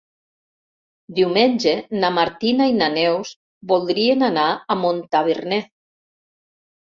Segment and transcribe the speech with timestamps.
[1.17, 3.33] Diumenge na Martina i na Neus
[3.73, 5.61] voldrien anar a Montaverner.